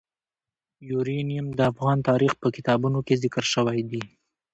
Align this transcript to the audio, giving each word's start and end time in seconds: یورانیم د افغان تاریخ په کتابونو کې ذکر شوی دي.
یورانیم 0.89 1.47
د 1.57 1.59
افغان 1.71 1.97
تاریخ 2.09 2.33
په 2.41 2.47
کتابونو 2.55 2.99
کې 3.07 3.19
ذکر 3.23 3.43
شوی 3.53 3.79
دي. 3.91 4.01